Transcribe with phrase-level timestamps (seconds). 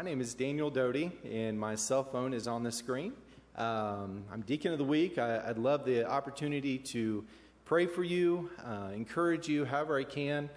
[0.00, 3.12] my name is Daniel Doty, and my cell phone is on the screen.
[3.54, 5.18] Um, I'm Deacon of the Week.
[5.18, 7.22] I, would love the opportunity to
[7.66, 10.48] pray for you, uh, encourage you however I can.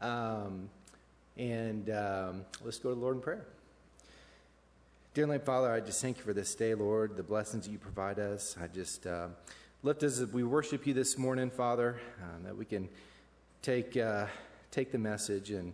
[0.00, 0.70] Um,
[1.36, 3.44] and um, let's go to the Lord in prayer.
[5.12, 7.78] Dear Lord Father, I just thank you for this day, Lord, the blessings that you
[7.78, 8.56] provide us.
[8.58, 9.28] I just uh,
[9.82, 12.88] lift us as we worship you this morning, Father, uh, that we can
[13.60, 13.94] take.
[13.94, 14.24] Uh,
[14.76, 15.72] take the message and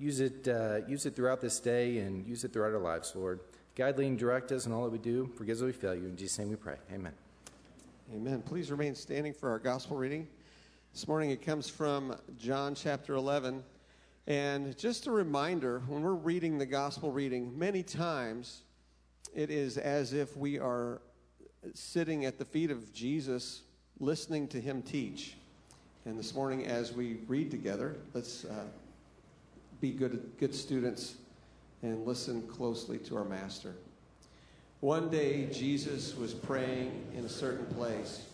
[0.00, 3.40] use it, uh, use it throughout this day and use it throughout our lives, Lord.
[3.76, 5.30] Guide, lead, and direct us in all that we do.
[5.36, 6.08] Forgive us if we fail you.
[6.08, 6.76] In Jesus' name we pray.
[6.92, 7.12] Amen.
[8.14, 8.42] Amen.
[8.42, 10.26] Please remain standing for our gospel reading.
[10.92, 13.62] This morning it comes from John chapter 11.
[14.26, 18.62] And just a reminder when we're reading the gospel reading, many times
[19.34, 21.02] it is as if we are
[21.74, 23.62] sitting at the feet of Jesus,
[23.98, 25.36] listening to him teach.
[26.06, 28.64] And this morning, as we read together, let's uh,
[29.80, 31.14] be good, good students
[31.82, 33.74] and listen closely to our Master.
[34.80, 38.26] One day, Jesus was praying in a certain place.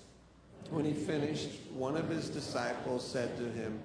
[0.70, 3.78] When he finished, one of his disciples said to him,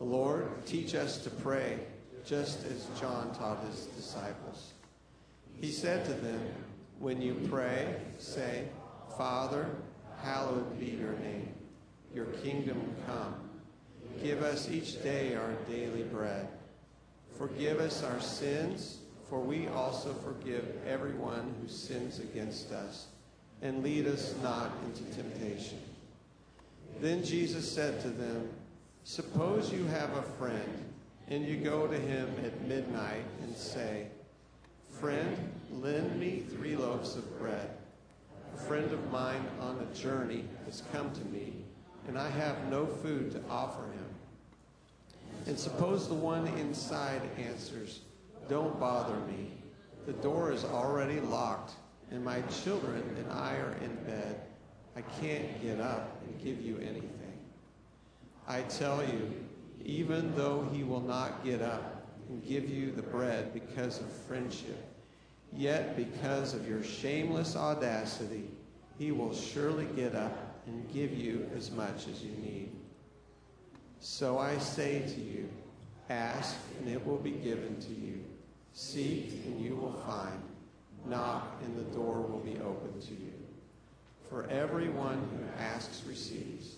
[0.00, 1.78] Lord, teach us to pray,
[2.24, 4.72] just as John taught his disciples.
[5.60, 6.40] He said to them,
[6.98, 8.68] When you pray, say,
[9.16, 9.66] Father,
[10.22, 11.52] hallowed be your name
[12.14, 13.34] your kingdom come.
[14.22, 16.48] Give us each day our daily bread.
[17.36, 18.98] Forgive us our sins,
[19.28, 23.06] for we also forgive everyone who sins against us.
[23.62, 25.78] And lead us not into temptation.
[27.00, 28.48] Then Jesus said to them,
[29.04, 30.84] Suppose you have a friend,
[31.28, 34.08] and you go to him at midnight and say,
[35.00, 35.36] Friend,
[35.70, 37.70] lend me three loaves of bread.
[38.54, 41.62] A friend of mine on a journey has come to me
[42.08, 43.91] and I have no food to offer him.
[45.52, 48.00] And suppose the one inside answers,
[48.48, 49.50] Don't bother me.
[50.06, 51.74] The door is already locked,
[52.10, 54.40] and my children and I are in bed.
[54.96, 57.38] I can't get up and give you anything.
[58.48, 59.30] I tell you,
[59.84, 64.82] even though he will not get up and give you the bread because of friendship,
[65.52, 68.48] yet because of your shameless audacity,
[68.98, 72.70] he will surely get up and give you as much as you need.
[74.02, 75.48] So I say to you,
[76.10, 78.24] ask and it will be given to you.
[78.74, 80.42] Seek and you will find.
[81.06, 83.32] Knock and the door will be opened to you.
[84.28, 86.76] For everyone who asks receives.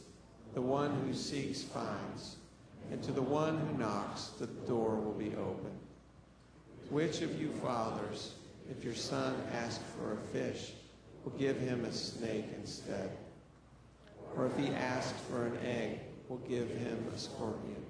[0.53, 2.37] The one who seeks finds.
[2.93, 5.73] And to the one who knocks, the door will be open.
[6.91, 8.35] Which of you fathers,
[8.71, 10.73] if your son asks for a fish,
[11.25, 13.11] will give him a snake instead?
[14.37, 17.85] or if he asks for an egg, will give him a scorpion.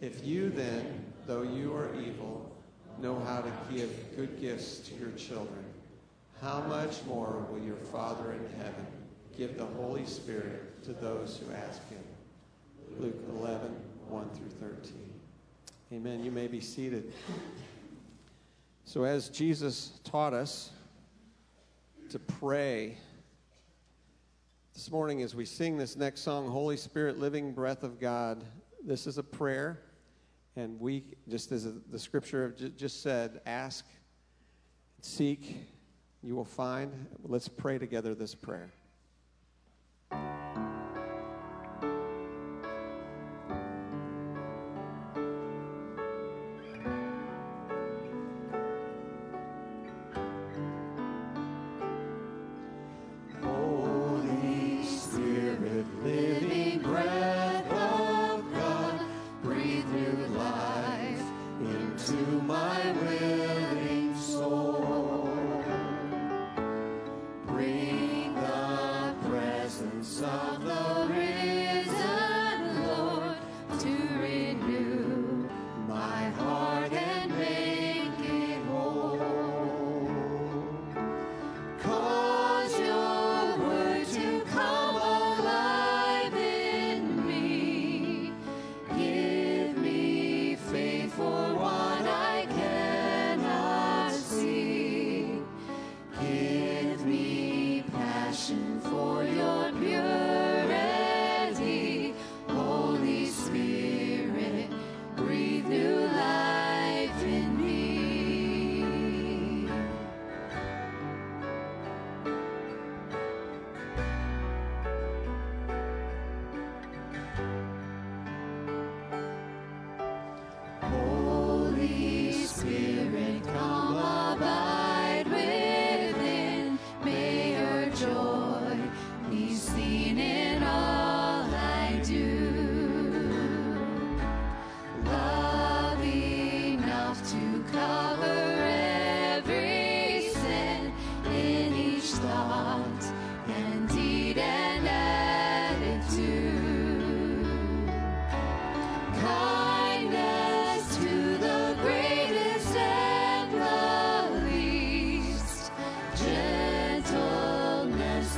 [0.00, 2.50] If you then, though you are evil,
[3.00, 5.64] know how to give good gifts to your children,
[6.40, 8.86] how much more will your Father in heaven
[9.36, 11.98] give the Holy Spirit to those who ask him?
[12.98, 13.74] Luke 11,
[14.08, 14.92] 1 through 13.
[15.92, 16.24] Amen.
[16.24, 17.12] You may be seated.
[18.84, 20.70] So, as Jesus taught us
[22.10, 22.96] to pray,
[24.78, 28.44] this morning, as we sing this next song, Holy Spirit, Living Breath of God,
[28.86, 29.80] this is a prayer.
[30.54, 33.84] And we, just as the scripture just said, ask,
[35.00, 35.56] seek,
[36.22, 36.92] you will find.
[37.24, 38.70] Let's pray together this prayer.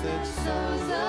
[0.03, 1.00] that sad.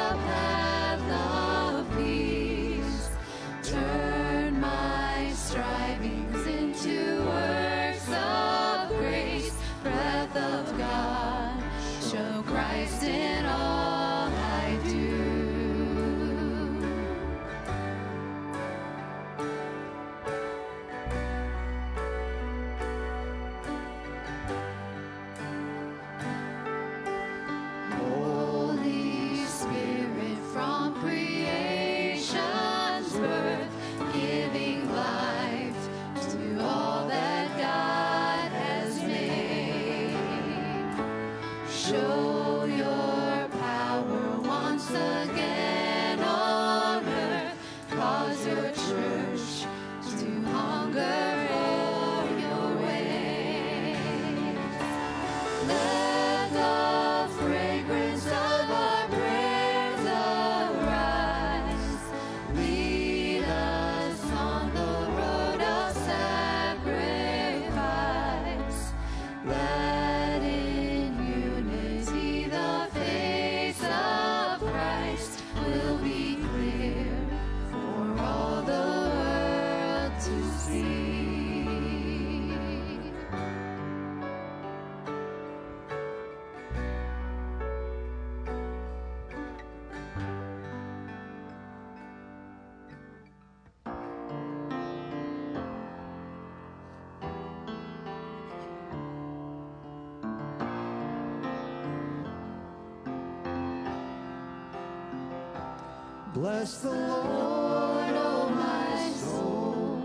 [106.34, 110.02] Bless the Lord, O oh my soul,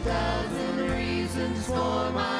[0.00, 2.37] thousand reasons for my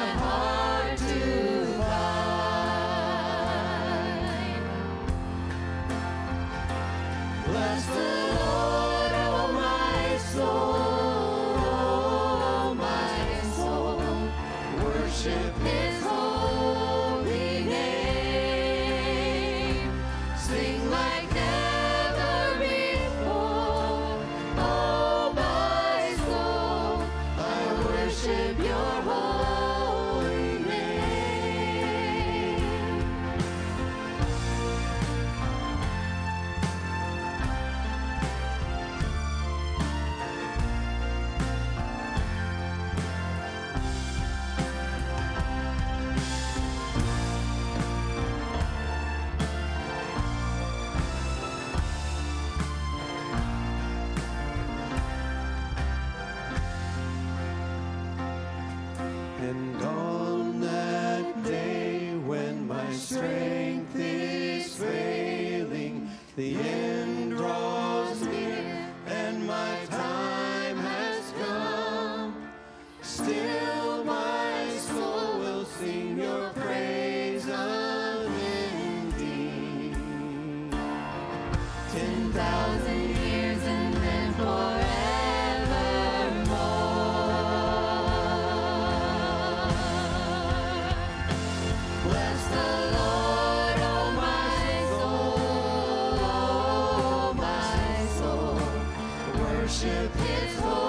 [99.69, 100.88] worship is holy.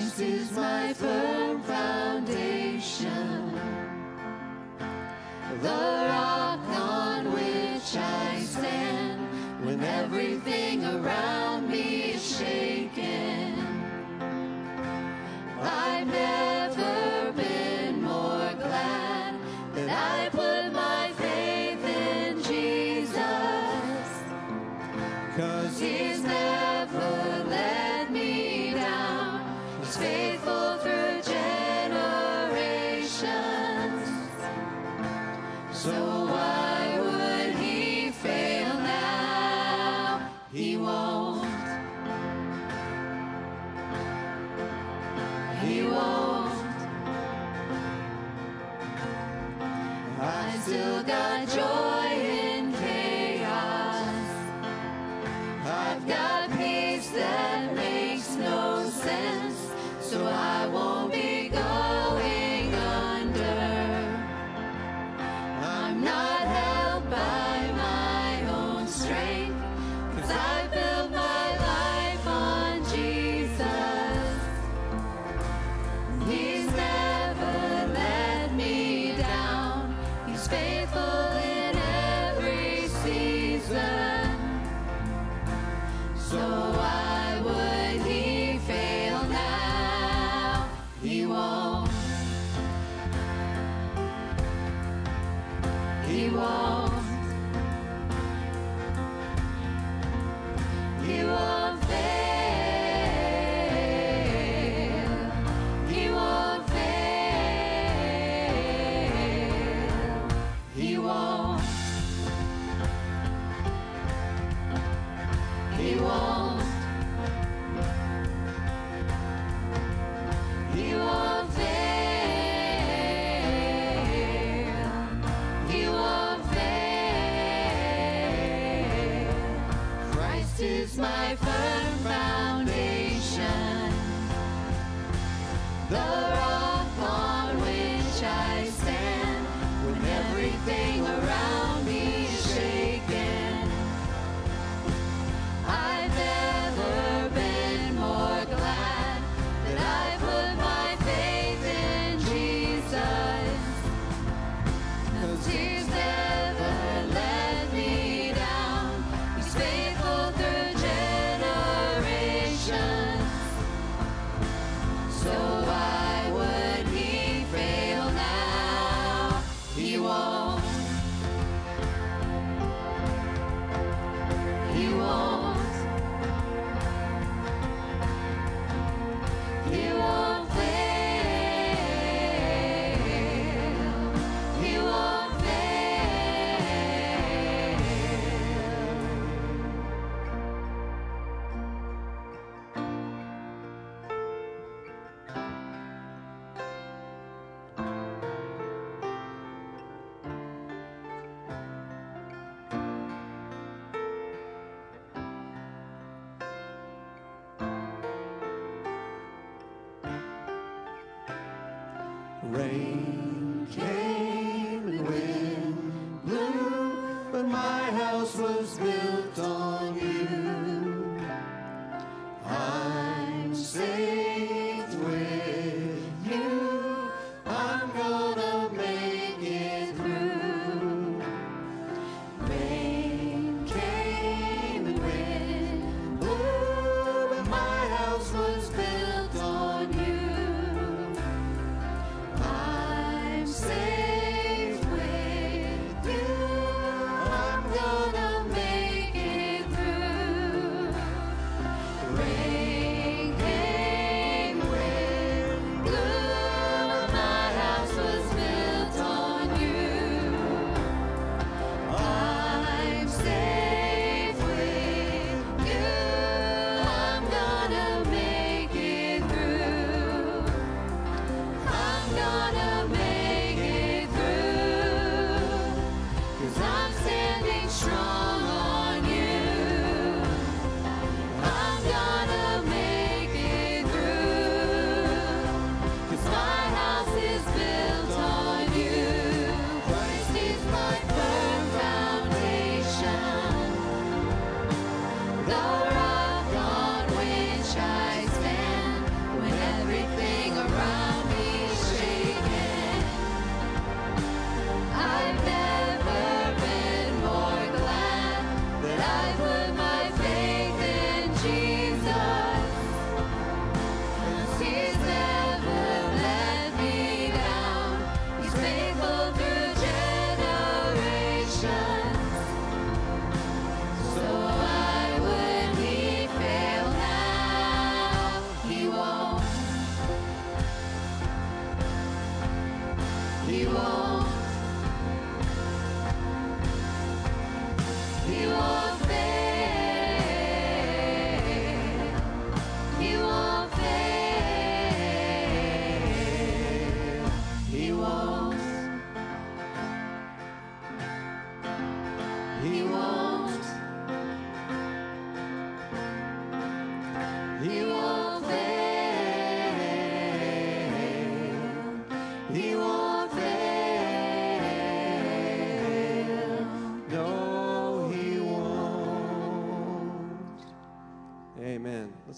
[0.00, 3.52] Christ is my firm foundation,
[5.60, 9.20] the rock on which I stand
[9.62, 12.69] when everything around me shakes.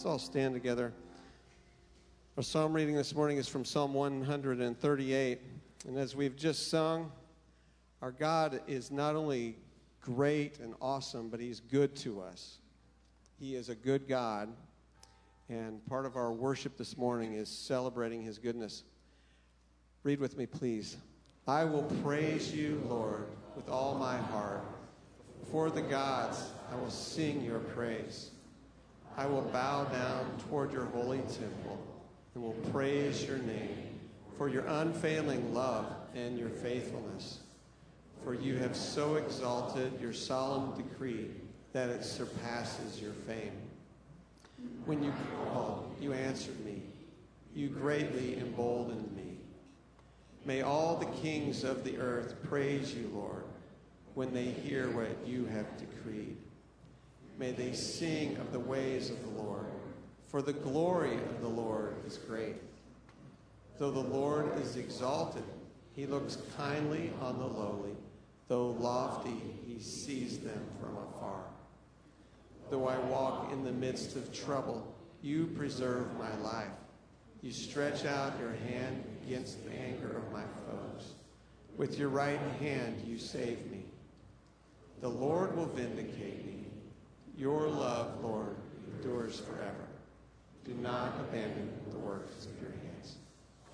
[0.02, 0.92] Let's all stand together.
[2.36, 5.38] Our psalm reading this morning is from Psalm 138.
[5.86, 7.12] And as we've just sung,
[8.00, 9.54] our God is not only
[10.00, 12.58] great and awesome, but He's good to us.
[13.38, 14.48] He is a good God.
[15.48, 18.82] And part of our worship this morning is celebrating His goodness.
[20.02, 20.96] Read with me, please.
[21.46, 24.64] I will praise you, Lord, with all my heart.
[25.38, 28.31] Before the gods, I will sing your praise.
[29.16, 31.78] I will bow down toward your holy temple
[32.34, 34.00] and will praise your name
[34.38, 37.40] for your unfailing love and your faithfulness.
[38.24, 41.30] For you have so exalted your solemn decree
[41.72, 43.52] that it surpasses your fame.
[44.86, 45.12] When you
[45.52, 46.82] called, you answered me.
[47.54, 49.36] You greatly emboldened me.
[50.44, 53.44] May all the kings of the earth praise you, Lord,
[54.14, 56.36] when they hear what you have decreed.
[57.42, 59.66] May they sing of the ways of the Lord,
[60.28, 62.54] for the glory of the Lord is great.
[63.78, 65.42] Though the Lord is exalted,
[65.96, 67.96] he looks kindly on the lowly.
[68.46, 71.40] Though lofty, he sees them from afar.
[72.70, 76.68] Though I walk in the midst of trouble, you preserve my life.
[77.40, 81.14] You stretch out your hand against the anger of my foes.
[81.76, 83.82] With your right hand, you save me.
[85.00, 86.61] The Lord will vindicate me.
[87.36, 88.56] Your love, Lord,
[88.96, 89.86] endures forever.
[90.64, 93.16] Do not abandon the works of your hands.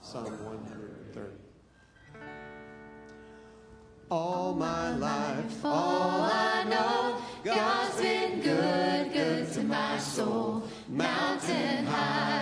[0.00, 1.32] Psalm 130.
[4.10, 10.62] All my life, All I know, God's been good, good to my soul.
[10.88, 12.37] Mountain high,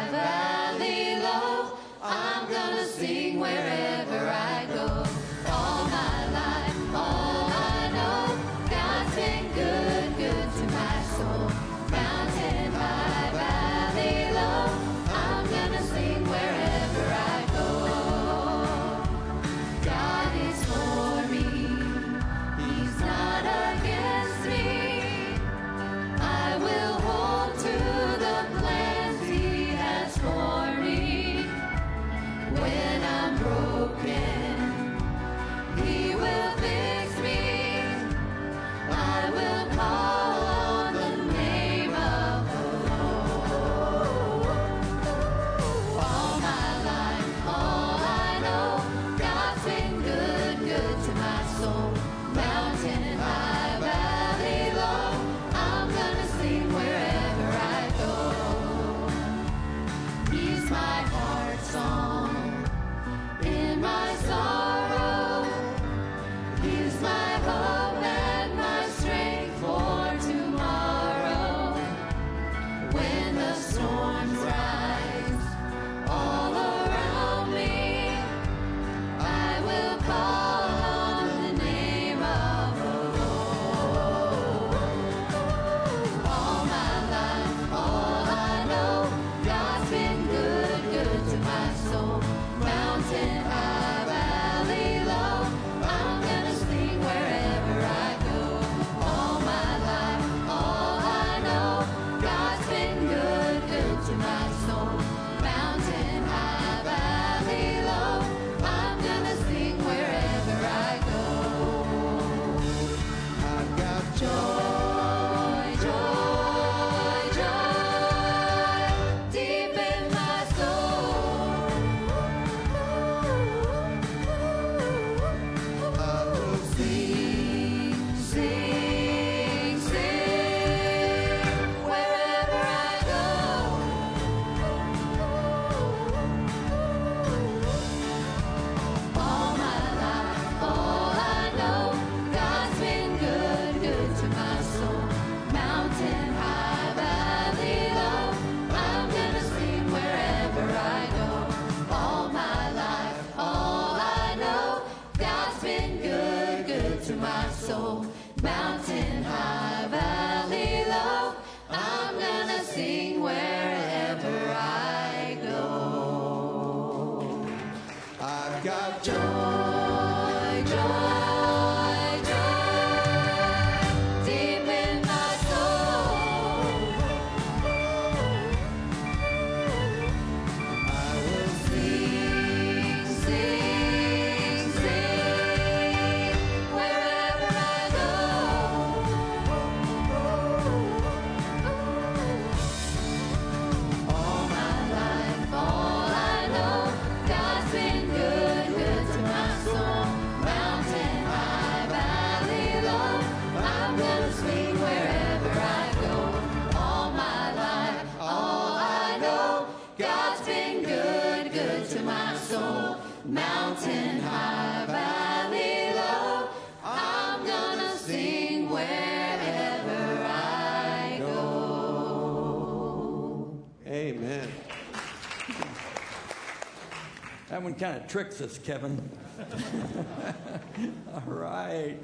[228.09, 229.09] Tricks us, Kevin.
[231.15, 231.97] All right.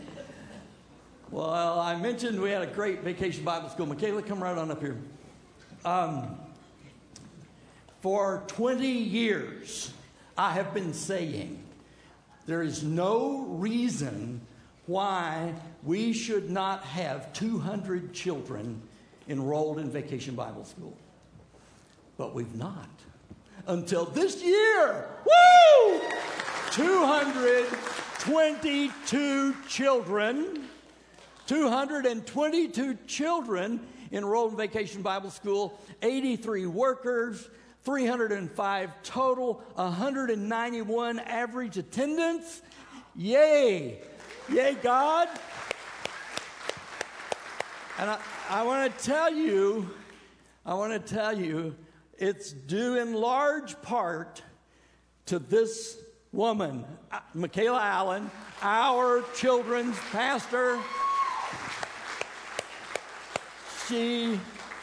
[1.31, 3.87] Well, I mentioned we had a great vacation Bible school.
[3.87, 4.99] Michaela, come right on up here.
[5.85, 6.39] Um,
[8.01, 9.93] for 20 years,
[10.37, 11.63] I have been saying
[12.47, 14.41] there is no reason
[14.87, 18.83] why we should not have 200 children
[19.29, 20.97] enrolled in vacation Bible school.
[22.19, 22.91] But we've not.
[23.67, 25.07] Until this year.
[25.25, 26.01] Woo!
[26.73, 30.65] 222 children.
[31.47, 33.81] 222 children
[34.13, 37.49] enrolled in Vacation Bible School, 83 workers,
[37.85, 42.63] 305 total, 191 average attendance.
[43.17, 44.01] Yay!
[44.51, 45.29] Yay, God!
[47.99, 49.91] And I, I want to tell you,
[50.65, 51.75] I want to tell you,
[52.23, 54.45] it's due in large part
[55.27, 55.99] to this
[56.31, 58.31] woman, uh, Michaela Allen,
[58.63, 60.79] our children's pastor.
[63.89, 64.39] She,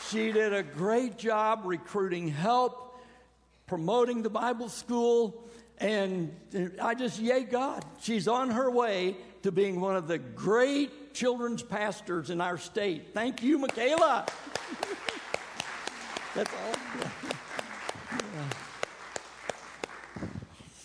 [0.09, 2.99] she did a great job recruiting help,
[3.67, 5.41] promoting the Bible school,
[5.77, 6.35] and
[6.81, 7.85] I just, yay God.
[8.01, 13.13] She's on her way to being one of the great children's pastors in our state.
[13.13, 14.25] Thank you, Michaela.
[16.35, 16.99] That's all.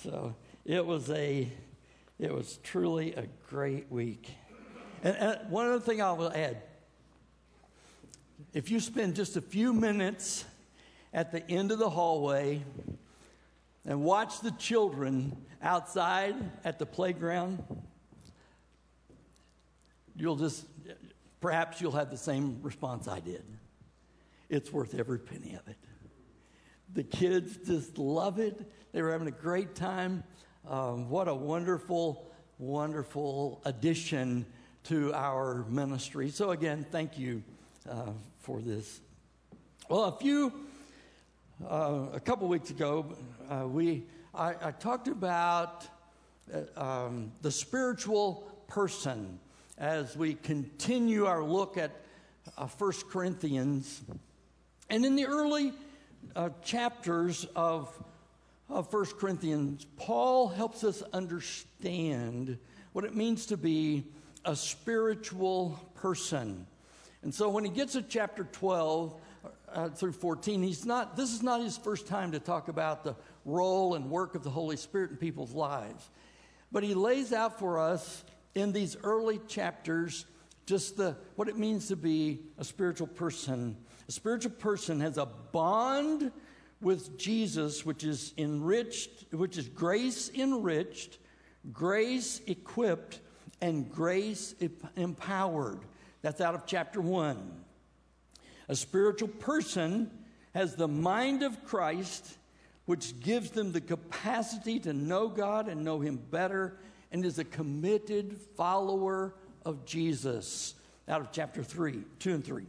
[0.05, 1.49] So it was a,
[2.19, 4.31] it was truly a great week.
[5.03, 6.63] And, and one other thing I will add
[8.53, 10.45] if you spend just a few minutes
[11.13, 12.63] at the end of the hallway
[13.85, 17.63] and watch the children outside at the playground,
[20.17, 20.65] you'll just,
[21.41, 23.45] perhaps you'll have the same response I did.
[24.49, 25.77] It's worth every penny of it.
[26.93, 28.71] The kids just love it.
[28.93, 30.23] They were having a great time.
[30.69, 34.47] Um, what a wonderful, wonderful addition
[34.85, 36.31] to our ministry.
[36.31, 37.43] So, again, thank you
[37.89, 39.01] uh, for this.
[39.91, 40.53] Well, a few,
[41.69, 43.15] uh, a couple weeks ago,
[43.51, 45.87] uh, we I, I, talked about
[46.53, 49.39] uh, um, the spiritual person
[49.79, 51.93] as we continue our look at
[52.57, 54.03] uh, 1 Corinthians.
[54.91, 55.73] And in the early
[56.35, 57.97] uh, chapters of,
[58.69, 62.59] of 1 Corinthians, Paul helps us understand
[62.93, 64.05] what it means to be
[64.45, 66.67] a spiritual person.
[67.23, 69.15] And so when he gets to chapter 12
[69.73, 73.17] uh, through 14, he's not, this is not his first time to talk about the
[73.45, 76.09] role and work of the Holy Spirit in people's lives.
[76.73, 78.25] But he lays out for us
[78.55, 80.27] in these early chapters
[80.67, 83.77] just the, what it means to be a spiritual person.
[84.09, 86.33] A spiritual person has a bond
[86.81, 91.19] with Jesus, which is enriched, which is grace enriched,
[91.73, 93.21] grace equipped,
[93.61, 94.55] and grace
[94.97, 95.81] empowered.
[96.23, 97.65] That's out of chapter 1.
[98.69, 100.11] A spiritual person
[100.55, 102.37] has the mind of Christ,
[102.87, 106.79] which gives them the capacity to know God and know Him better,
[107.13, 109.35] and is a committed follower
[109.65, 110.75] of Jesus.
[111.09, 112.65] Out of chapter 3, 2 and 3.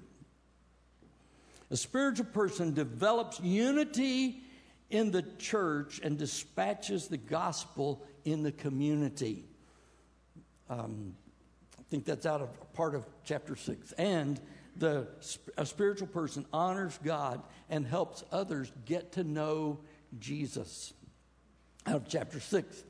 [1.71, 4.41] A spiritual person develops unity
[4.89, 9.45] in the church and dispatches the gospel in the community.
[10.69, 11.15] Um,
[11.79, 13.91] I think that's out of part of chapter 6.
[13.93, 14.39] And
[14.75, 15.07] the,
[15.57, 19.79] a spiritual person honors God and helps others get to know
[20.19, 20.93] Jesus.
[21.87, 22.83] Out of chapter 6.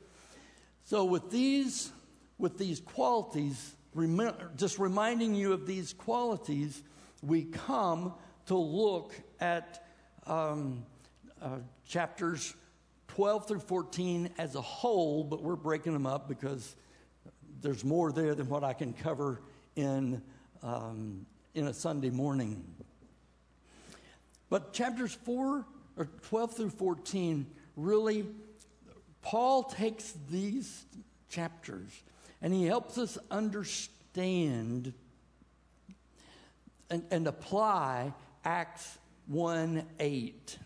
[0.84, 1.90] So, with these,
[2.38, 3.74] with these qualities,
[4.56, 6.82] just reminding you of these qualities,
[7.22, 8.14] we come
[8.46, 9.84] to look at
[10.26, 10.84] um,
[11.42, 12.54] uh, chapters
[13.08, 16.76] 12 through 14 as a whole, but we're breaking them up because
[17.60, 19.40] there's more there than what I can cover
[19.74, 20.22] in,
[20.62, 22.64] um, in a Sunday morning.
[24.48, 25.64] But chapters 4
[25.96, 28.26] or 12 through 14 really,
[29.22, 30.84] Paul takes these
[31.28, 31.90] chapters
[32.42, 34.92] and he helps us understand
[36.90, 38.12] and, and apply
[38.46, 40.58] Acts 1 8.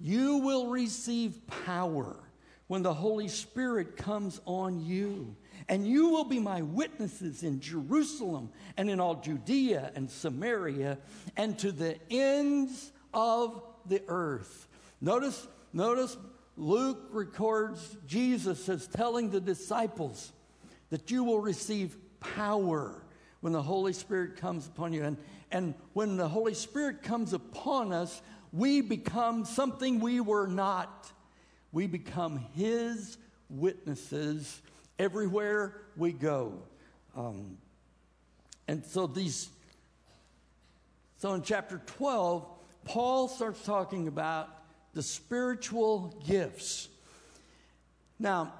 [0.00, 2.18] You will receive power
[2.66, 5.36] when the Holy Spirit comes on you.
[5.68, 10.98] And you will be my witnesses in Jerusalem and in all Judea and Samaria
[11.36, 14.66] and to the ends of the earth.
[15.00, 16.16] Notice, notice
[16.56, 20.32] Luke records Jesus as telling the disciples
[20.90, 23.04] that you will receive power
[23.42, 25.04] when the Holy Spirit comes upon you.
[25.04, 25.16] And,
[25.52, 31.12] and when the Holy Spirit comes upon us, we become something we were not.
[31.70, 33.18] We become His
[33.50, 34.60] witnesses
[34.98, 36.62] everywhere we go.
[37.14, 37.58] Um,
[38.66, 39.50] and so these,
[41.18, 42.46] so in chapter 12,
[42.84, 44.48] Paul starts talking about
[44.94, 46.88] the spiritual gifts.
[48.18, 48.54] Now,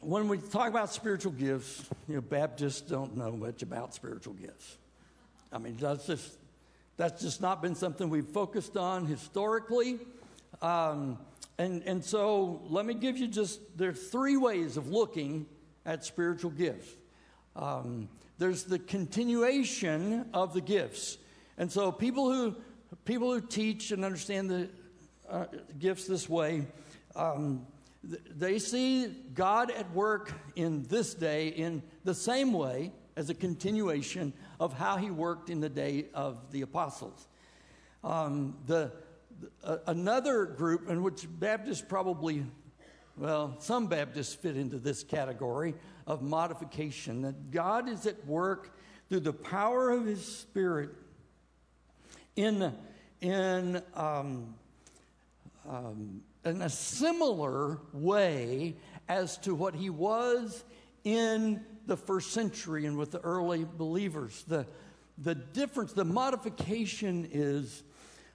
[0.00, 4.78] when we talk about spiritual gifts, you know, Baptists don't know much about spiritual gifts.
[5.52, 6.38] I mean, that's just
[6.96, 9.98] that's just not been something we've focused on historically.
[10.62, 11.18] Um,
[11.58, 15.46] and, and so let me give you just, there's three ways of looking
[15.84, 16.88] at spiritual gifts.
[17.54, 21.18] Um, there's the continuation of the gifts.
[21.58, 22.56] And so people who,
[23.04, 24.68] people who teach and understand the
[25.28, 25.46] uh,
[25.78, 26.66] gifts this way,
[27.14, 27.66] um,
[28.02, 34.32] they see God at work in this day in the same way as a continuation
[34.58, 37.28] of how he worked in the day of the apostles.
[38.02, 38.92] Um, the,
[39.64, 42.44] uh, another group, in which Baptists probably,
[43.16, 45.74] well, some Baptists fit into this category
[46.06, 48.76] of modification, that God is at work
[49.08, 50.90] through the power of his Spirit
[52.36, 52.72] in,
[53.20, 54.54] in um,
[55.68, 58.76] um, in a similar way
[59.08, 60.64] as to what he was
[61.04, 64.44] in the first century and with the early believers.
[64.48, 64.66] The,
[65.18, 67.82] the difference, the modification is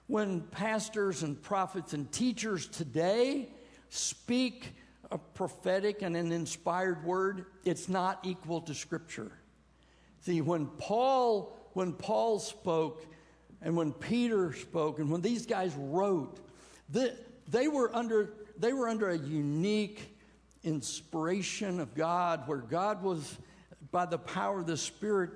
[0.06, 3.48] when pastors and prophets and teachers today
[3.88, 4.72] speak
[5.10, 9.30] a prophetic and an inspired word, it's not equal to Scripture.
[10.20, 13.06] See, when Paul, when Paul spoke,
[13.60, 16.40] and when Peter spoke, and when these guys wrote,
[16.88, 17.16] the,
[17.48, 20.11] they were under, they were under a unique
[20.64, 23.38] inspiration of God where God was,
[23.90, 25.30] by the power of the Spirit,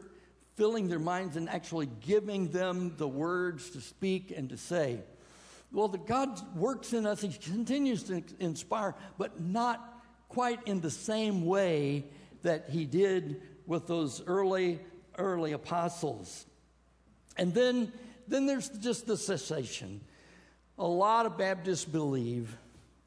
[0.56, 5.00] filling their minds and actually giving them the words to speak and to say.
[5.72, 10.90] Well, the God works in us, He continues to inspire, but not quite in the
[10.90, 12.04] same way
[12.42, 14.80] that He did with those early,
[15.18, 16.46] early apostles.
[17.36, 17.92] And then,
[18.28, 20.00] then there's just the cessation.
[20.78, 22.56] A lot of Baptists believe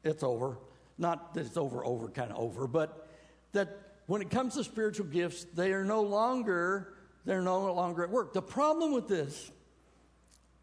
[0.04, 0.58] it's over.
[1.00, 3.08] Not that it's over, over, kind of over, but
[3.52, 8.10] that when it comes to spiritual gifts, they are no longer they're no longer at
[8.10, 8.32] work.
[8.32, 9.50] The problem with this,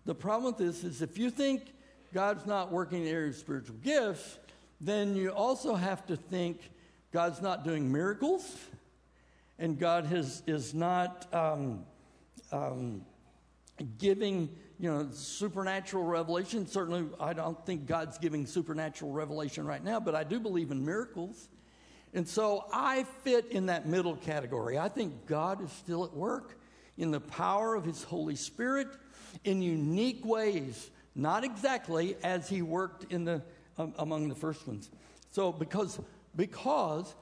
[0.05, 1.73] the problem with this is if you think
[2.13, 4.39] God's not working in the area of spiritual gifts,
[4.81, 6.69] then you also have to think
[7.11, 8.57] God's not doing miracles,
[9.59, 11.85] and God has, is not um,
[12.51, 13.01] um,
[13.97, 16.67] giving you know, supernatural revelation.
[16.67, 20.85] Certainly, I don't think God's giving supernatural revelation right now, but I do believe in
[20.85, 21.49] miracles.
[22.13, 24.77] And so I fit in that middle category.
[24.77, 26.57] I think God is still at work
[26.97, 28.87] in the power of His Holy Spirit
[29.43, 33.41] in unique ways, not exactly as He worked in the,
[33.77, 34.89] um, among the first ones.
[35.31, 35.99] So, because,
[36.35, 37.13] because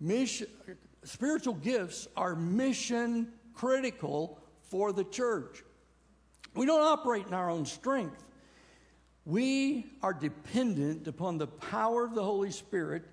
[0.00, 0.48] mission,
[1.04, 5.62] spiritual gifts are mission critical for the church.
[6.54, 8.24] We don't operate in our own strength.
[9.24, 13.04] We are dependent upon the power of the Holy Spirit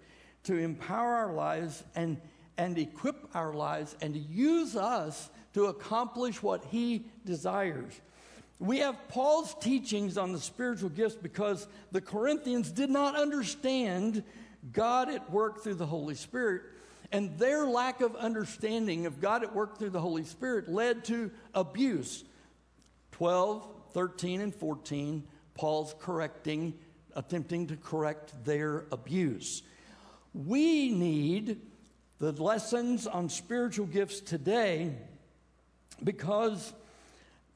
[0.43, 2.17] to empower our lives and,
[2.57, 7.93] and equip our lives and to use us to accomplish what He desires.
[8.59, 14.23] We have Paul's teachings on the spiritual gifts because the Corinthians did not understand
[14.71, 16.63] God at work through the Holy Spirit.
[17.11, 21.31] And their lack of understanding of God at work through the Holy Spirit led to
[21.53, 22.23] abuse.
[23.17, 25.23] 12, 13, and 14,
[25.55, 26.75] Paul's correcting,
[27.15, 29.63] attempting to correct their abuse.
[30.35, 31.59] We need
[32.19, 34.93] the lessons on spiritual gifts today
[36.03, 36.73] because,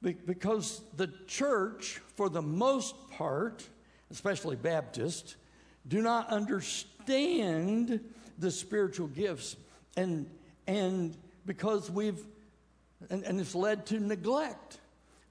[0.02, 3.64] because the church, for the most part,
[4.10, 5.36] especially Baptist,
[5.88, 8.00] do not understand
[8.40, 9.58] the spiritual gifts.
[9.96, 10.28] And,
[10.66, 12.26] and because we've,
[13.12, 14.80] and, and it's led to neglect.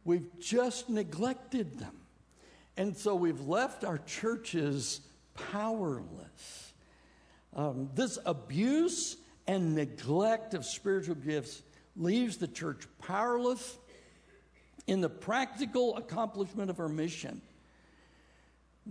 [0.05, 1.97] We've just neglected them.
[2.77, 5.01] And so we've left our churches
[5.35, 6.73] powerless.
[7.55, 11.63] Um, this abuse and neglect of spiritual gifts
[11.97, 13.79] leaves the church powerless
[14.87, 17.43] in the practical accomplishment of our mission.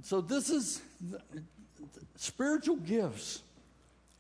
[0.04, 0.82] So, this is
[2.16, 3.42] spiritual gifts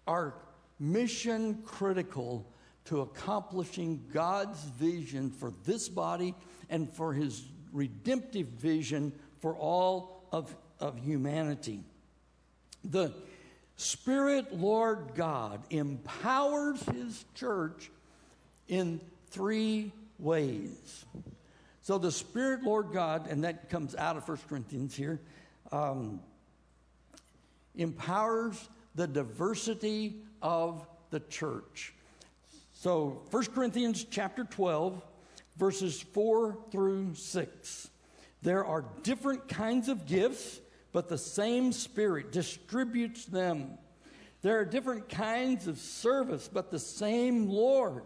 [0.07, 0.33] are
[0.79, 2.45] mission critical
[2.85, 6.33] to accomplishing God's vision for this body
[6.69, 11.83] and for his redemptive vision for all of, of humanity.
[12.83, 13.13] The
[13.75, 17.89] Spirit Lord God empowers his church
[18.67, 18.99] in
[19.29, 21.05] three ways.
[21.81, 25.19] So the Spirit Lord God, and that comes out of 1 Corinthians here,
[25.71, 26.19] um,
[27.75, 31.93] empowers the diversity of the church.
[32.73, 35.01] So 1 Corinthians chapter 12,
[35.59, 37.89] verses 4 through 6.
[38.41, 40.61] There are different kinds of gifts,
[40.93, 43.77] but the same Spirit distributes them.
[44.41, 48.05] There are different kinds of service, but the same Lord.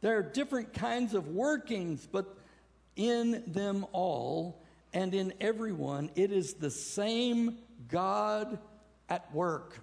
[0.00, 2.36] There are different kinds of workings, but
[2.96, 4.60] in them all
[4.92, 8.58] and in everyone, it is the same God
[9.08, 9.78] at work.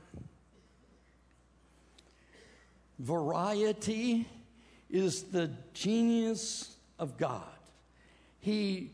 [3.00, 4.28] Variety
[4.90, 7.44] is the genius of God.
[8.40, 8.92] He,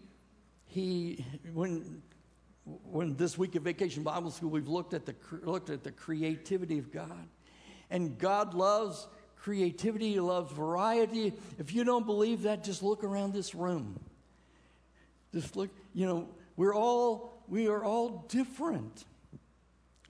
[0.66, 2.02] he, when,
[2.66, 6.78] when this week of Vacation Bible School, we've looked at the, looked at the creativity
[6.78, 7.28] of God.
[7.89, 11.34] And God loves creativity, He loves variety.
[11.58, 13.99] If you don't believe that, just look around this room.
[15.34, 19.06] Just look, you know, we're all, we are all different.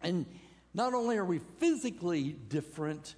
[0.01, 0.25] And
[0.73, 3.15] not only are we physically different,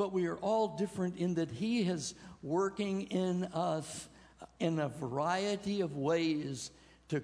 [0.00, 4.08] but we are all different in that He is working in us
[4.58, 6.70] in a variety of ways
[7.10, 7.22] to,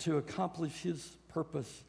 [0.00, 1.84] to accomplish His purpose.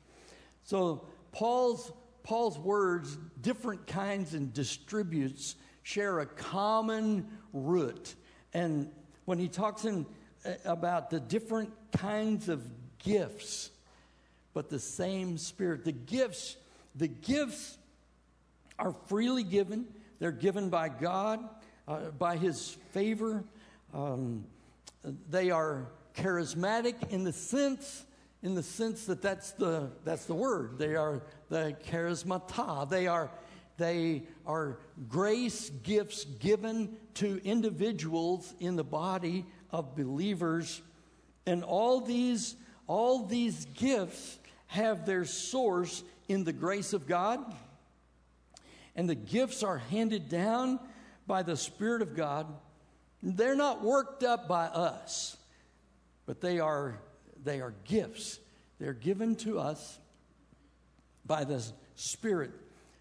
[0.63, 1.91] So, Paul's,
[2.21, 8.13] Paul's words, different kinds and distributes, share a common root.
[8.53, 8.91] And
[9.25, 10.05] when he talks in,
[10.65, 12.63] about the different kinds of
[12.99, 13.71] gifts,
[14.53, 16.57] but the same Spirit, the gifts,
[16.93, 17.79] the gifts
[18.77, 19.87] are freely given
[20.21, 21.39] they're given by God,
[21.87, 23.43] uh, by His favor.
[23.91, 24.45] Um,
[25.03, 28.05] they are charismatic in the sense
[28.43, 30.77] in the sense that that's the that's the word.
[30.77, 32.87] They are the charismata.
[32.87, 33.31] They are
[33.77, 34.77] they are
[35.09, 40.83] grace gifts given to individuals in the body of believers,
[41.47, 42.55] and all these
[42.85, 47.43] all these gifts have their source in the grace of God
[48.95, 50.79] and the gifts are handed down
[51.27, 52.47] by the Spirit of God.
[53.23, 55.37] They're not worked up by us,
[56.25, 56.99] but they are,
[57.43, 58.39] they are gifts.
[58.79, 59.99] They're given to us
[61.25, 61.63] by the
[61.95, 62.51] Spirit.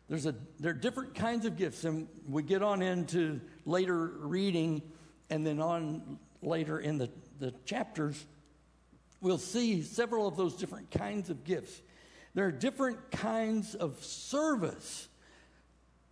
[0.08, 4.82] There's a, there are different kinds of gifts, and we get on into later reading
[5.30, 8.26] and then on later in the, the chapters.
[9.20, 11.80] We'll see several of those different kinds of gifts.
[12.34, 15.08] There are different kinds of service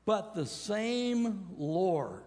[0.08, 2.22] but the same Lord.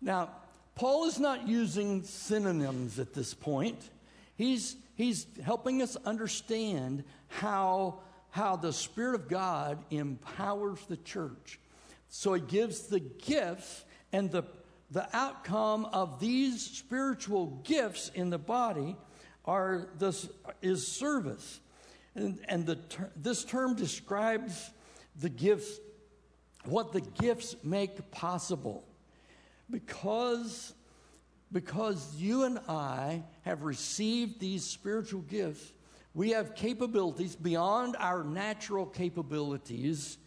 [0.00, 0.30] Now,
[0.74, 3.88] Paul is not using synonyms at this point.
[4.34, 8.00] He's, he's helping us understand how,
[8.30, 11.60] how the Spirit of God empowers the church.
[12.08, 14.42] So he gives the gifts and the,
[14.90, 18.96] the outcome of these spiritual gifts in the body
[19.44, 20.28] are this
[20.62, 21.60] is service.
[22.16, 24.72] And, and the ter- this term describes
[25.14, 25.78] the gifts
[26.68, 28.84] what the gifts make possible.
[29.70, 30.74] Because,
[31.52, 35.72] because you and I have received these spiritual gifts,
[36.14, 40.18] we have capabilities beyond our natural capabilities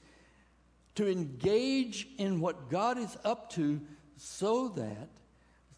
[0.96, 3.82] to engage in what God is up to
[4.18, 5.10] so that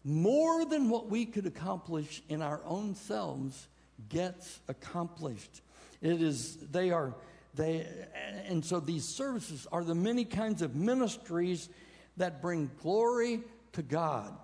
[0.04, 3.68] more than what we could accomplish in our own selves
[4.08, 5.62] gets accomplished.
[6.00, 7.14] It is, they are,
[7.54, 7.86] they,
[8.46, 11.68] and so these services are the many kinds of ministries
[12.16, 13.42] that bring glory
[13.72, 14.34] to God.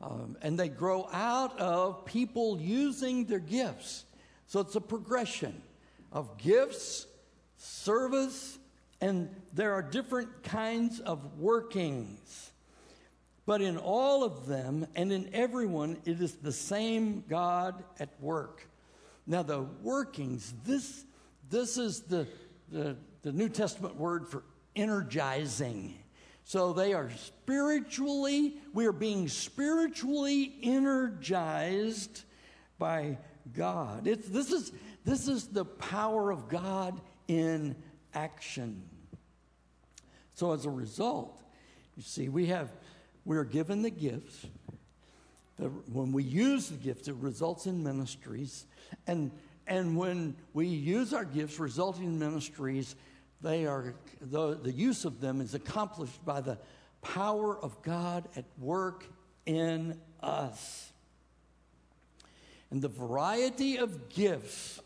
[0.00, 4.04] Um, and they grow out of people using their gifts.
[4.46, 5.62] So it's a progression
[6.10, 7.06] of gifts,
[7.56, 8.58] service,
[9.00, 12.50] and there are different kinds of workings.
[13.46, 18.68] But in all of them and in everyone, it is the same God at work.
[19.26, 21.04] Now, the workings, this,
[21.52, 22.26] this is the,
[22.70, 24.42] the, the New Testament word for
[24.74, 25.94] energizing.
[26.44, 32.24] So they are spiritually, we are being spiritually energized
[32.78, 33.18] by
[33.54, 34.06] God.
[34.06, 34.72] It's, this, is,
[35.04, 37.76] this is the power of God in
[38.14, 38.82] action.
[40.34, 41.40] So as a result,
[41.96, 42.72] you see, we have
[43.24, 44.46] we are given the gifts.
[45.92, 48.66] When we use the gifts, it results in ministries.
[49.06, 49.30] And,
[49.66, 52.94] and when we use our gifts resulting in ministries,
[53.40, 56.58] they are, the, the use of them is accomplished by the
[57.00, 59.04] power of God at work
[59.46, 60.92] in us.
[62.70, 64.80] And the variety of gifts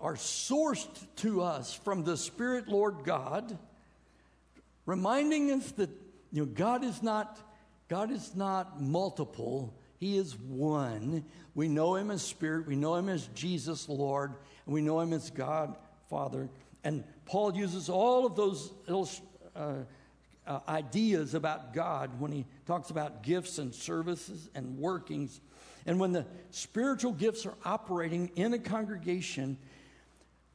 [0.00, 3.58] are sourced to us from the Spirit Lord God
[4.86, 5.90] reminding us that
[6.32, 7.38] you know, God is not
[7.88, 9.74] God is not multiple.
[10.02, 11.24] He is one.
[11.54, 12.66] We know him as Spirit.
[12.66, 14.34] We know him as Jesus Lord.
[14.66, 15.76] And we know him as God
[16.10, 16.48] Father.
[16.82, 19.20] And Paul uses all of those
[19.54, 19.74] uh,
[20.44, 25.40] uh, ideas about God when he talks about gifts and services and workings.
[25.86, 29.56] And when the spiritual gifts are operating in a congregation,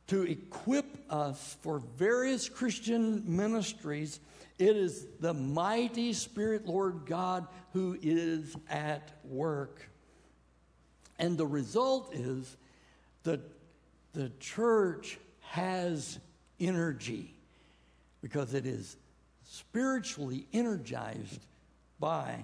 [0.07, 4.19] to equip us for various Christian ministries.
[4.59, 9.87] It is the mighty Spirit, Lord God, who is at work.
[11.19, 12.57] And the result is
[13.23, 13.41] that
[14.13, 16.19] the church has
[16.59, 17.33] energy
[18.21, 18.97] because it is
[19.43, 21.45] spiritually energized
[21.99, 22.43] by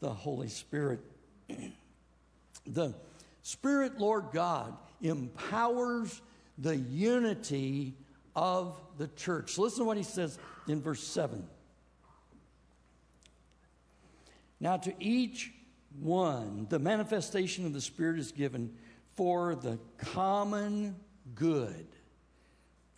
[0.00, 1.00] the Holy Spirit.
[2.66, 2.94] the
[3.42, 6.20] Spirit, Lord God, empowers
[6.58, 7.94] the unity
[8.36, 9.58] of the church.
[9.58, 10.38] Listen to what he says
[10.70, 11.46] in verse 7.
[14.58, 15.52] Now, to each
[16.00, 18.74] one, the manifestation of the Spirit is given
[19.16, 20.96] for the common
[21.34, 21.86] good.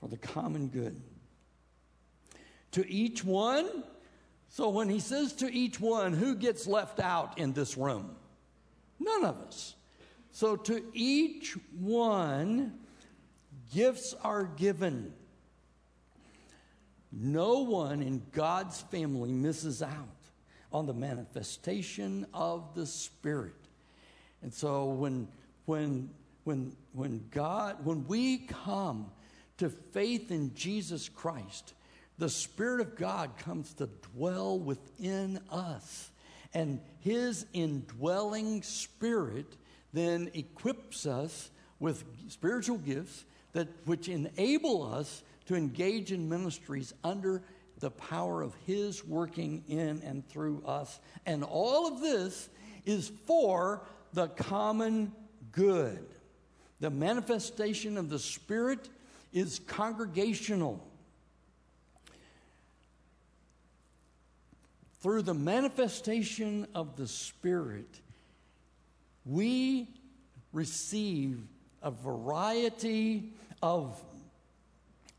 [0.00, 1.00] For the common good.
[2.72, 3.84] To each one,
[4.48, 8.16] so when he says to each one, who gets left out in this room?
[8.98, 9.76] None of us.
[10.32, 12.78] So to each one,
[13.72, 15.14] Gifts are given.
[17.12, 20.08] No one in God's family misses out
[20.72, 23.52] on the manifestation of the Spirit.
[24.42, 25.28] And so when,
[25.66, 26.10] when,
[26.44, 29.10] when, when God, when we come
[29.58, 31.74] to faith in Jesus Christ,
[32.18, 36.10] the Spirit of God comes to dwell within us.
[36.54, 39.56] And His indwelling Spirit
[39.92, 47.42] then equips us with spiritual gifts that which enable us to engage in ministries under
[47.78, 51.00] the power of his working in and through us.
[51.26, 52.48] And all of this
[52.84, 53.82] is for
[54.12, 55.12] the common
[55.50, 56.06] good.
[56.80, 58.88] The manifestation of the spirit
[59.32, 60.86] is congregational.
[65.00, 68.00] Through the manifestation of the spirit
[69.24, 69.88] we
[70.52, 71.40] receive
[71.82, 73.32] a variety
[73.62, 74.00] of,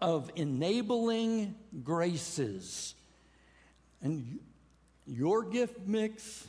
[0.03, 2.93] of enabling graces.
[4.01, 4.39] And
[5.07, 6.45] your gift mix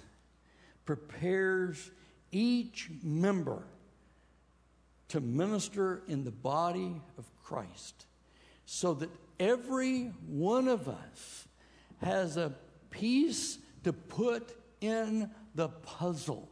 [0.84, 1.92] prepares
[2.32, 3.62] each member
[5.06, 8.06] to minister in the body of Christ
[8.66, 11.46] so that every one of us
[12.02, 12.52] has a
[12.90, 16.48] piece to put in the puzzle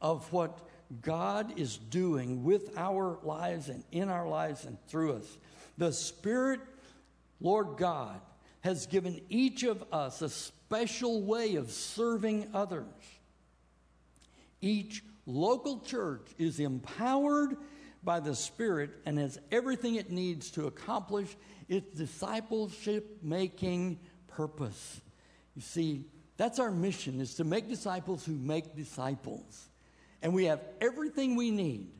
[0.00, 0.60] of what
[1.02, 5.36] God is doing with our lives and in our lives and through us.
[5.78, 6.60] The Spirit,
[7.40, 8.20] Lord God,
[8.60, 12.84] has given each of us a special way of serving others.
[14.60, 17.56] Each local church is empowered
[18.02, 21.36] by the Spirit and has everything it needs to accomplish
[21.68, 25.00] its discipleship making purpose.
[25.54, 26.04] You see,
[26.36, 29.68] that's our mission is to make disciples who make disciples.
[30.22, 31.92] And we have everything we need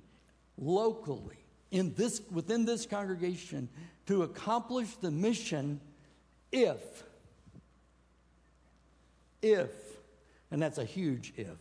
[0.57, 1.39] locally
[1.71, 3.69] in this within this congregation
[4.07, 5.81] to accomplish the mission
[6.51, 7.05] if
[9.43, 9.71] if
[10.51, 11.57] and that's a huge if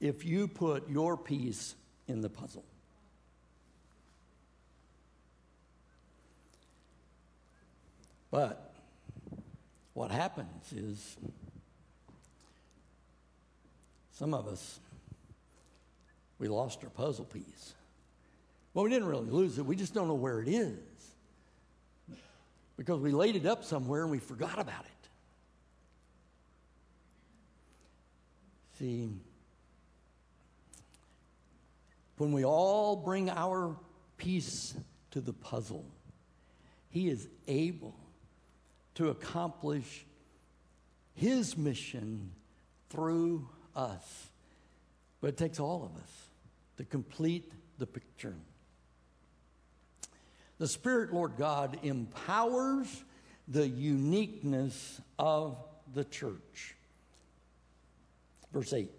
[0.00, 1.74] if you put your piece
[2.08, 2.64] in the puzzle.
[8.30, 8.74] But
[9.94, 11.16] what happens is
[14.12, 14.80] some of us
[16.38, 17.74] we lost our puzzle piece
[18.74, 19.64] well, we didn't really lose it.
[19.64, 20.76] We just don't know where it is.
[22.76, 24.90] Because we laid it up somewhere and we forgot about it.
[28.80, 29.08] See,
[32.16, 33.76] when we all bring our
[34.16, 34.74] piece
[35.12, 35.86] to the puzzle,
[36.90, 37.94] He is able
[38.96, 40.04] to accomplish
[41.14, 42.32] His mission
[42.90, 44.28] through us.
[45.20, 46.10] But it takes all of us
[46.78, 48.34] to complete the picture.
[50.58, 53.04] The Spirit, Lord God, empowers
[53.48, 55.56] the uniqueness of
[55.92, 56.76] the church.
[58.52, 58.90] Verse 8.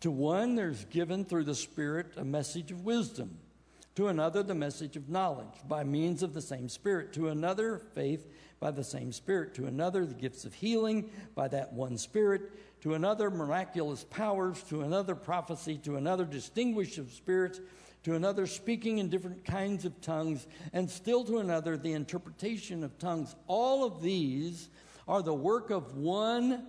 [0.00, 3.38] To one, there's given through the Spirit a message of wisdom.
[3.96, 7.12] To another, the message of knowledge by means of the same Spirit.
[7.14, 8.26] To another, faith
[8.60, 9.54] by the same Spirit.
[9.56, 12.42] To another, the gifts of healing by that one Spirit.
[12.82, 14.62] To another, miraculous powers.
[14.70, 15.76] To another, prophecy.
[15.78, 17.60] To another, distinguish of spirits
[18.04, 22.98] to another speaking in different kinds of tongues, and still to another the interpretation of
[22.98, 23.34] tongues.
[23.46, 24.68] All of these
[25.06, 26.66] are the work of one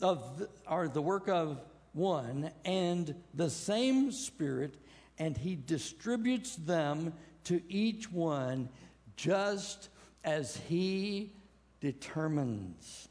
[0.00, 1.60] of the, are the work of
[1.92, 4.76] one and the same spirit
[5.18, 7.12] and he distributes them
[7.44, 8.68] to each one
[9.16, 9.88] just
[10.24, 11.32] as he
[11.80, 13.08] determines.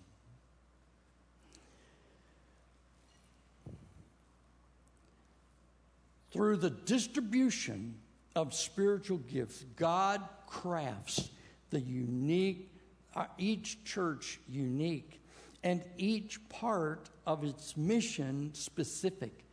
[6.34, 7.94] Through the distribution
[8.36, 11.30] of spiritual gifts, God crafts
[11.70, 12.72] the unique,
[13.16, 15.22] uh, each church unique,
[15.64, 19.46] and each part of its mission specific.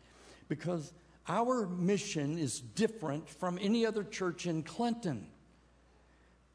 [0.48, 0.94] Because
[1.28, 5.26] our mission is different from any other church in Clinton.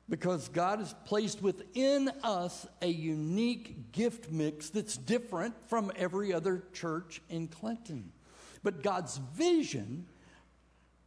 [0.10, 6.64] Because God has placed within us a unique gift mix that's different from every other
[6.74, 8.12] church in Clinton.
[8.64, 10.08] But God's vision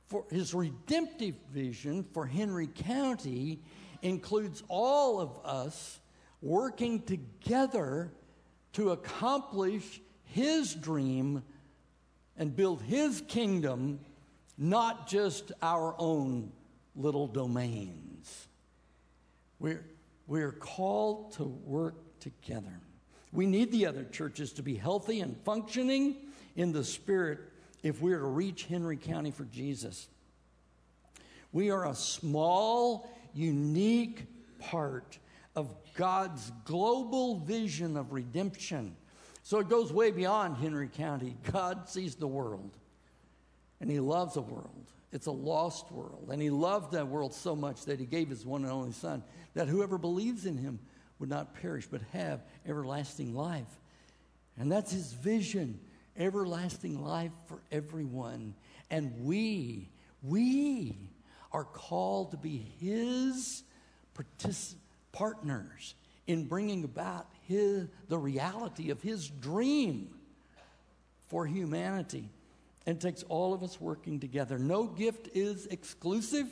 [0.08, 3.60] for his redemptive vision for Henry County
[4.02, 6.00] includes all of us
[6.40, 8.10] working together
[8.72, 11.42] to accomplish his dream
[12.36, 14.00] and build his kingdom,
[14.56, 16.52] not just our own
[16.94, 18.48] little domains.
[19.58, 19.84] We're,
[20.26, 22.80] we're called to work together.
[23.32, 26.16] We need the other churches to be healthy and functioning
[26.56, 27.40] in the spirit
[27.82, 30.08] if we're to reach Henry County for Jesus.
[31.52, 34.26] We are a small, unique
[34.58, 35.18] part
[35.56, 38.96] of God's global vision of redemption.
[39.42, 41.36] So it goes way beyond Henry County.
[41.50, 42.76] God sees the world,
[43.80, 44.92] and He loves the world.
[45.10, 46.28] It's a lost world.
[46.30, 49.22] And He loved that world so much that He gave His one and only Son,
[49.54, 50.78] that whoever believes in Him
[51.18, 53.80] would not perish, but have everlasting life.
[54.58, 55.80] And that's His vision
[56.18, 58.54] everlasting life for everyone.
[58.90, 59.88] And we,
[60.22, 60.96] we
[61.52, 63.62] are called to be His
[64.14, 64.74] partic-
[65.12, 65.94] partners
[66.26, 70.10] in bringing about his, the reality of His dream
[71.28, 72.28] for humanity.
[72.86, 74.58] And it takes all of us working together.
[74.58, 76.48] No gift is exclusive.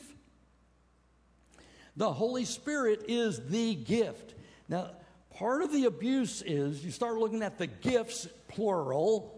[1.95, 4.35] The Holy Spirit is the gift.
[4.69, 4.91] Now,
[5.35, 9.36] part of the abuse is you start looking at the gifts, plural,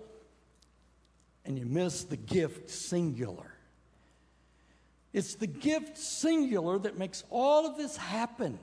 [1.50, 3.52] and you miss the gift singular.
[5.12, 8.60] It's the gift singular that makes all of this happen.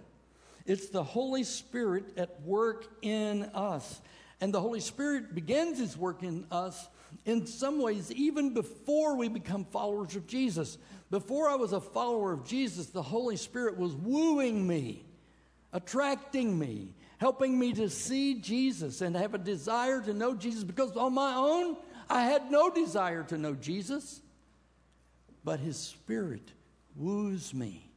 [0.65, 4.01] It's the Holy Spirit at work in us.
[4.41, 6.89] And the Holy Spirit begins his work in us
[7.25, 10.79] in some ways even before we become followers of Jesus.
[11.11, 15.05] Before I was a follower of Jesus, the Holy Spirit was wooing me,
[15.73, 20.97] attracting me, helping me to see Jesus and have a desire to know Jesus because
[20.97, 21.77] on my own,
[22.09, 24.21] I had no desire to know Jesus,
[25.45, 26.53] but his spirit
[26.97, 27.91] woos me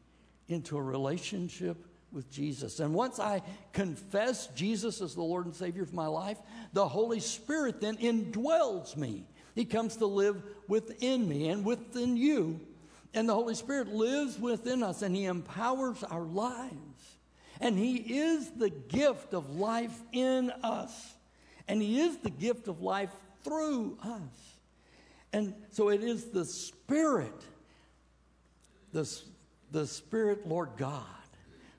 [0.48, 1.78] into a relationship
[2.12, 2.80] with Jesus.
[2.80, 3.42] And once I
[3.72, 6.38] confess Jesus as the Lord and Savior of my life,
[6.74, 9.26] the Holy Spirit then indwells me.
[9.56, 12.60] He comes to live within me and within you.
[13.14, 17.18] And the Holy Spirit lives within us and He empowers our lives.
[17.60, 21.14] And He is the gift of life in us.
[21.68, 23.12] And He is the gift of life
[23.44, 24.58] through us.
[25.32, 27.42] And so it is the Spirit,
[28.94, 29.10] the,
[29.72, 31.04] the Spirit, Lord God,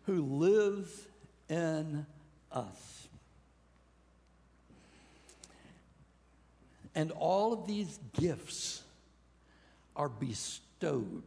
[0.04, 1.06] who lives
[1.48, 2.06] in
[2.52, 3.08] us.
[6.94, 8.82] And all of these gifts
[9.96, 11.22] are bestowed.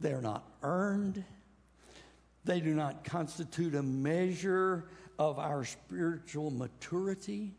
[0.00, 1.24] They're not earned.
[2.44, 4.88] They do not constitute a measure
[5.18, 7.54] of our spiritual maturity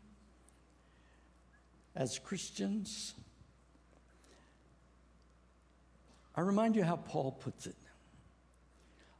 [1.96, 3.14] as Christians.
[6.34, 7.76] I remind you how Paul puts it.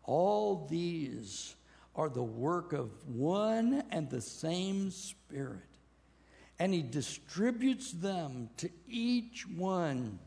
[0.05, 1.55] All these
[1.95, 5.61] are the work of one and the same Spirit,
[6.59, 10.19] and He distributes them to each one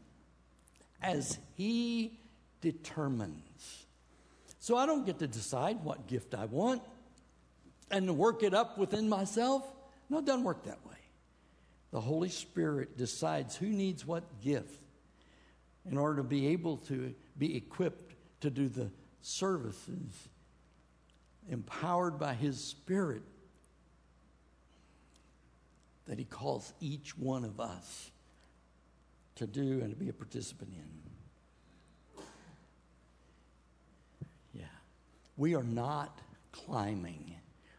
[1.02, 2.20] as He
[2.62, 3.86] determines.
[4.60, 6.82] So I don't get to decide what gift I want
[7.92, 9.64] and work it up within myself.
[10.10, 10.97] No, it doesn't work that way.
[11.92, 14.84] The Holy Spirit decides who needs what gift
[15.90, 20.28] in order to be able to be equipped to do the services
[21.50, 23.24] empowered by His Spirit
[26.08, 28.12] that He calls each one of us
[29.36, 32.24] to do and to be a participant in.
[34.54, 34.66] Yeah.
[35.38, 36.20] We are not
[36.52, 37.36] climbing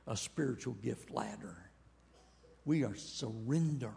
[0.06, 1.56] a spiritual gift ladder
[2.68, 3.94] we are surrendering.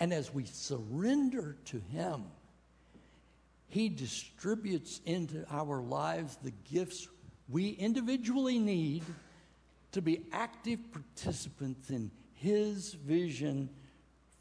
[0.00, 2.24] And as we surrender to Him,
[3.68, 7.06] He distributes into our lives the gifts
[7.48, 9.04] we individually need
[9.92, 13.68] to be active participants in His vision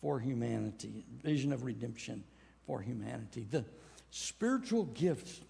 [0.02, 2.24] for humanity, vision of redemption
[2.66, 3.46] for humanity.
[3.52, 3.66] The
[4.10, 5.41] spiritual gifts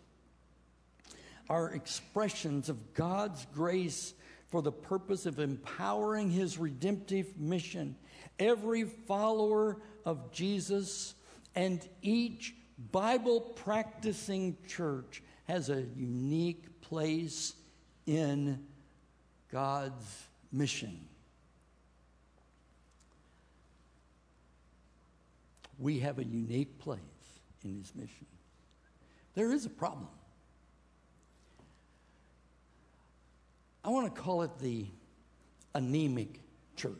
[1.47, 4.15] are expressions of God's grace
[4.53, 7.95] for the purpose of empowering his redemptive mission.
[8.37, 11.15] Every follower of Jesus
[11.55, 12.53] and each
[12.91, 17.55] Bible practicing church has a unique place
[18.05, 18.63] in
[19.51, 20.99] God's mission.
[25.79, 26.99] We have a unique place
[27.63, 28.27] in his mission.
[29.33, 30.09] There is a problem.
[33.85, 34.85] I want to call it the
[35.75, 36.39] anemic
[36.77, 36.95] church.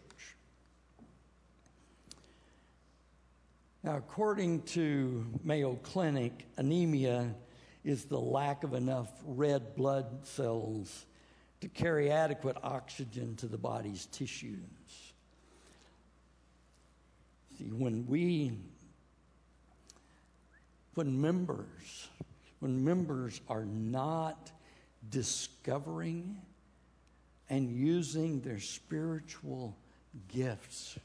[3.84, 7.36] Now, according to Mayo Clinic, anemia
[7.86, 11.06] is the lack of enough red blood cells
[11.62, 14.60] to carry adequate oxygen to the body's tissues.
[17.58, 18.52] See, when we,
[20.96, 22.10] when members,
[22.60, 24.52] when members are not
[25.10, 26.38] discovering
[27.50, 29.78] and using their spiritual
[30.28, 30.98] gifts.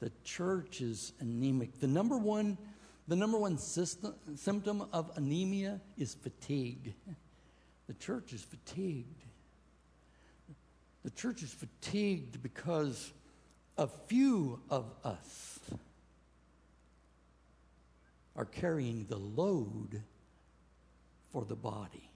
[0.00, 1.78] The church is anemic.
[1.80, 2.58] The number one,
[3.08, 6.94] the number one system, symptom of anemia is fatigue.
[7.86, 9.22] The church is fatigued.
[11.04, 13.12] The church is fatigued because
[13.76, 15.60] a few of us
[18.36, 20.02] are carrying the load
[21.32, 22.11] for the body.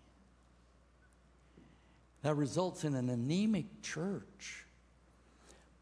[2.23, 4.64] That results in an anemic church.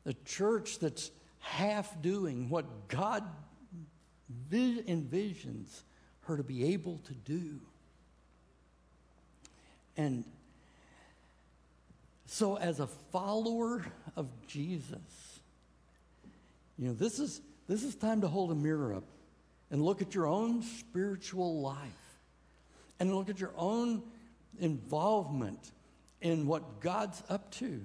[0.06, 3.24] A church that's half doing what God
[4.52, 5.82] envisions
[6.22, 7.60] her to be able to do.
[9.96, 10.24] And
[12.26, 13.84] so, as a follower
[14.16, 15.40] of Jesus,
[16.78, 19.04] you know, this is, this is time to hold a mirror up
[19.70, 21.78] and look at your own spiritual life
[22.98, 24.02] and look at your own
[24.58, 25.70] involvement
[26.24, 27.80] in what God's up to.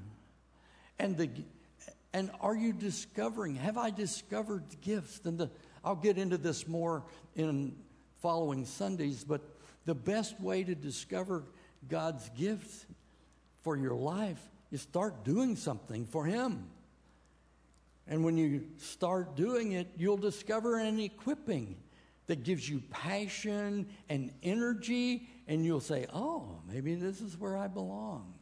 [0.98, 1.30] And the
[2.12, 3.56] and are you discovering?
[3.56, 5.22] Have I discovered gifts?
[5.26, 5.52] And the,
[5.86, 7.04] I'll get into this more
[7.36, 7.76] in
[8.20, 9.42] following Sundays, but
[9.86, 11.44] the best way to discover
[11.88, 12.88] God's gifts
[13.62, 16.68] for your life is start doing something for Him.
[18.08, 21.76] And when you start doing it, you'll discover an equipping
[22.26, 27.68] that gives you passion and energy and you'll say, oh, maybe this is where I
[27.68, 28.36] belong.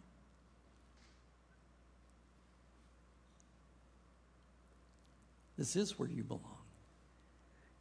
[5.57, 6.43] This is where you belong.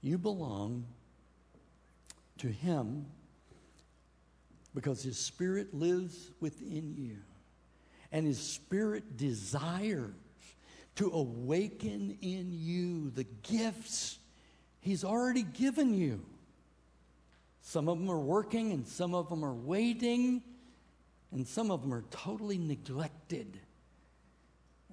[0.01, 0.87] You belong
[2.39, 3.07] to Him
[4.77, 7.17] because His Spirit lives within you.
[8.13, 10.15] And His Spirit desires
[10.95, 14.19] to awaken in you the gifts
[14.81, 16.25] He's already given you.
[17.67, 20.41] Some of them are working, and some of them are waiting,
[21.33, 23.59] and some of them are totally neglected.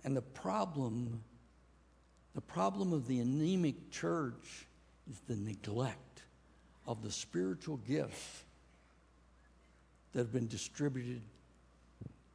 [0.03, 1.21] And the problem,
[2.34, 4.65] the problem of the anemic church
[5.07, 6.24] is the neglect
[6.88, 8.43] of the spiritual gifts
[10.13, 11.21] that have been distributed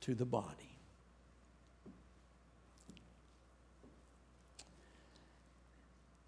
[0.02, 0.78] to the body.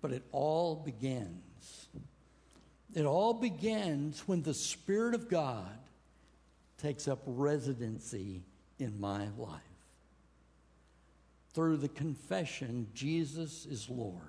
[0.02, 1.86] But it all begins.
[2.94, 5.78] It all begins when the Spirit of God
[6.78, 8.42] takes up residency
[8.78, 9.60] in my life.
[11.52, 14.22] Through the confession, Jesus is Lord.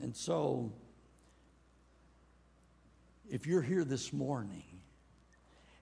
[0.00, 0.72] And so,
[3.30, 4.64] if you're here this morning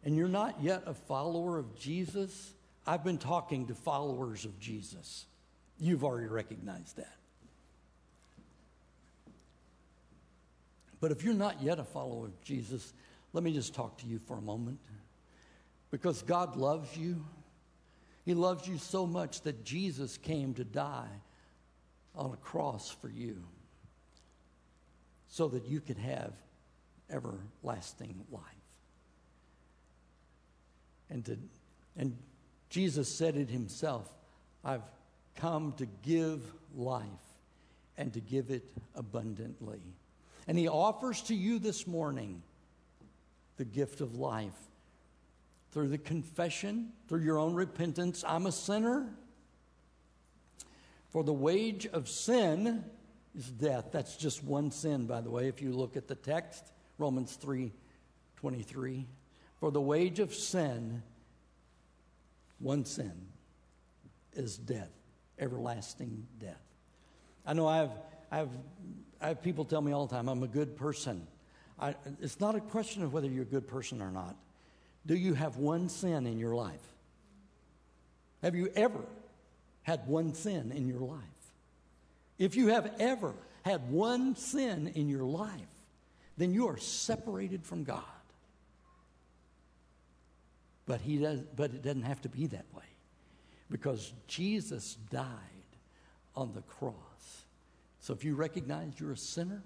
[0.04, 2.54] and you're not yet a follower of Jesus,
[2.86, 5.26] I've been talking to followers of Jesus.
[5.78, 7.16] You've already recognized that.
[11.04, 12.94] But if you're not yet a follower of Jesus,
[13.34, 14.78] let me just talk to you for a moment.
[15.90, 17.22] Because God loves you.
[18.24, 21.10] He loves you so much that Jesus came to die
[22.16, 23.36] on a cross for you
[25.28, 26.32] so that you could have
[27.10, 28.42] everlasting life.
[31.10, 31.36] And, to,
[31.98, 32.16] and
[32.70, 34.10] Jesus said it himself
[34.64, 34.88] I've
[35.36, 36.40] come to give
[36.74, 37.04] life
[37.98, 39.82] and to give it abundantly.
[40.46, 42.42] And he offers to you this morning
[43.56, 44.52] the gift of life
[45.70, 48.24] through the confession, through your own repentance.
[48.26, 49.08] I'm a sinner.
[51.10, 52.84] For the wage of sin
[53.36, 53.86] is death.
[53.92, 57.72] That's just one sin, by the way, if you look at the text, Romans 3
[58.36, 59.06] 23.
[59.58, 61.02] For the wage of sin,
[62.58, 63.28] one sin,
[64.34, 64.90] is death,
[65.38, 66.60] everlasting death.
[67.46, 67.88] I know I
[68.30, 68.48] have,
[69.24, 71.26] I have, people tell me all the time, I'm a good person.
[71.80, 74.36] I, it's not a question of whether you're a good person or not.
[75.06, 76.86] Do you have one sin in your life?
[78.42, 79.00] Have you ever
[79.82, 81.20] had one sin in your life?
[82.38, 85.50] If you have ever had one sin in your life,
[86.36, 88.02] then you are separated from God.
[90.84, 92.84] But, he does, but it doesn't have to be that way
[93.70, 95.24] because Jesus died
[96.36, 96.94] on the cross.
[98.04, 99.62] So if you recognize you're a sinner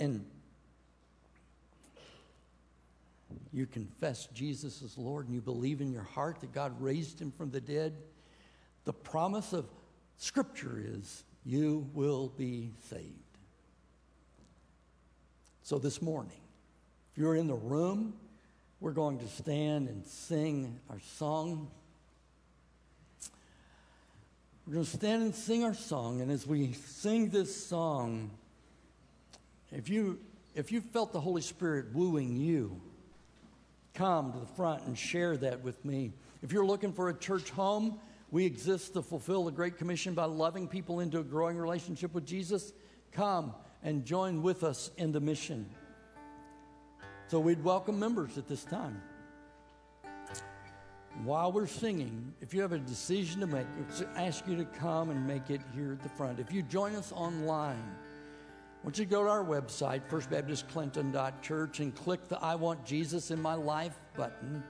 [0.00, 0.26] and
[3.52, 7.30] you confess Jesus as Lord and you believe in your heart that God raised him
[7.30, 7.94] from the dead,
[8.84, 9.66] the promise of
[10.16, 13.12] Scripture is you will be saved.
[15.62, 16.40] So this morning,
[17.12, 18.12] if you're in the room,
[18.80, 21.70] we're going to stand and sing our song.
[24.66, 28.32] We're going to stand and sing our song, and as we sing this song,
[29.70, 30.18] if you
[30.56, 32.80] if you felt the Holy Spirit wooing you,
[33.94, 36.12] come to the front and share that with me.
[36.42, 38.00] If you're looking for a church home,
[38.32, 42.26] we exist to fulfill the Great Commission by loving people into a growing relationship with
[42.26, 42.72] Jesus.
[43.12, 43.54] Come
[43.84, 45.70] and join with us in the mission.
[47.28, 49.00] So we'd welcome members at this time.
[51.24, 53.66] While we're singing, if you have a decision to make,
[54.14, 56.38] I ask you to come and make it here at the front.
[56.38, 57.82] If you join us online,
[58.82, 63.30] I want you to go to our website, firstbaptistclinton.church, and click the I Want Jesus
[63.30, 64.62] in My Life button.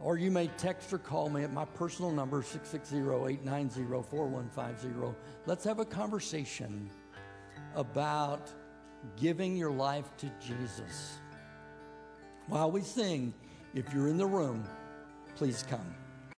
[0.00, 5.16] Or you may text or call me at my personal number, 660 890 4150.
[5.46, 6.90] Let's have a conversation
[7.74, 8.50] about
[9.16, 11.18] giving your life to Jesus.
[12.48, 13.32] While we sing,
[13.74, 14.68] if you're in the room,
[15.36, 16.05] please come.